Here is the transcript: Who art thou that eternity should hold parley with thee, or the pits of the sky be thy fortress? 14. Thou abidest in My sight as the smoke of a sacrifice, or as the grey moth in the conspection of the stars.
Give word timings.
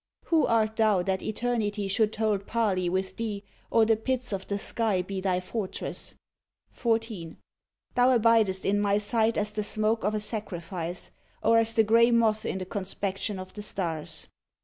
Who 0.25 0.47
art 0.47 0.77
thou 0.77 1.03
that 1.03 1.21
eternity 1.21 1.87
should 1.87 2.15
hold 2.15 2.47
parley 2.47 2.89
with 2.89 3.17
thee, 3.17 3.43
or 3.69 3.85
the 3.85 3.95
pits 3.95 4.33
of 4.33 4.47
the 4.47 4.57
sky 4.57 5.03
be 5.03 5.21
thy 5.21 5.39
fortress? 5.39 6.15
14. 6.71 7.37
Thou 7.93 8.17
abidest 8.17 8.65
in 8.65 8.79
My 8.79 8.97
sight 8.97 9.37
as 9.37 9.51
the 9.51 9.63
smoke 9.63 10.03
of 10.03 10.15
a 10.15 10.19
sacrifice, 10.19 11.11
or 11.43 11.59
as 11.59 11.73
the 11.73 11.83
grey 11.83 12.09
moth 12.09 12.45
in 12.47 12.57
the 12.57 12.65
conspection 12.65 13.37
of 13.37 13.53
the 13.53 13.61
stars. 13.61 14.27